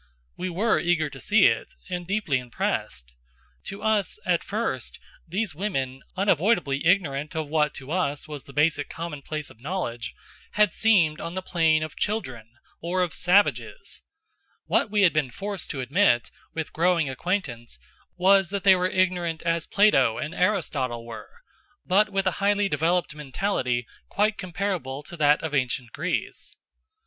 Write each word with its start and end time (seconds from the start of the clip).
We 0.35 0.49
were 0.49 0.79
eager 0.79 1.11
to 1.11 1.19
see 1.19 1.45
it, 1.45 1.75
and 1.87 2.07
deeply 2.07 2.39
impressed. 2.39 3.13
To 3.65 3.83
us, 3.83 4.17
at 4.25 4.43
first, 4.43 4.97
these 5.27 5.53
women, 5.53 6.01
unavoidably 6.17 6.87
ignorant 6.87 7.35
of 7.35 7.47
what 7.47 7.75
to 7.75 7.91
us 7.91 8.27
was 8.27 8.45
the 8.45 8.51
basic 8.51 8.89
commonplace 8.89 9.51
of 9.51 9.61
knowledge, 9.61 10.15
had 10.53 10.73
seemed 10.73 11.21
on 11.21 11.35
the 11.35 11.43
plane 11.43 11.83
of 11.83 11.95
children, 11.95 12.49
or 12.81 13.03
of 13.03 13.13
savages. 13.13 14.01
What 14.65 14.89
we 14.89 15.03
had 15.03 15.13
been 15.13 15.29
forced 15.29 15.69
to 15.69 15.81
admit, 15.81 16.31
with 16.51 16.73
growing 16.73 17.07
acquaintance, 17.07 17.77
was 18.17 18.49
that 18.49 18.63
they 18.63 18.75
were 18.75 18.89
ignorant 18.89 19.43
as 19.43 19.67
Plato 19.67 20.17
and 20.17 20.33
Aristotle 20.33 21.05
were, 21.05 21.29
but 21.85 22.09
with 22.09 22.25
a 22.25 22.31
highly 22.41 22.67
developed 22.67 23.13
mentality 23.13 23.85
quite 24.09 24.39
comparable 24.39 25.03
to 25.03 25.17
that 25.17 25.43
of 25.43 25.53
Ancient 25.53 25.91
Greece. 25.91 26.55